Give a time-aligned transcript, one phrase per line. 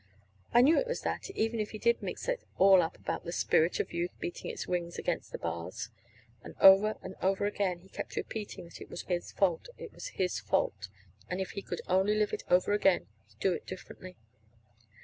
[0.51, 3.31] I knew it was that, even if he did mix it all up about the
[3.31, 5.89] spirit of youth beating its wings against the bars.
[6.41, 10.07] And over and over again he kept repeating that it was his fault, it was
[10.17, 10.89] his fault;
[11.29, 14.15] and if he could only live it over again he'd do differently.